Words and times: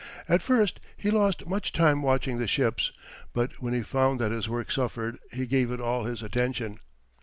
At 0.27 0.41
first 0.41 0.81
he 0.97 1.11
lost 1.11 1.45
much 1.45 1.71
time 1.71 2.01
watching 2.01 2.39
the 2.39 2.47
ships, 2.47 2.91
but 3.33 3.61
when 3.61 3.75
he 3.75 3.83
found 3.83 4.19
that 4.19 4.31
his 4.31 4.49
work 4.49 4.71
suffered, 4.71 5.19
he 5.31 5.45
gave 5.45 5.69
it 5.69 5.79
all 5.79 6.05
his 6.05 6.23
attention. 6.23 6.79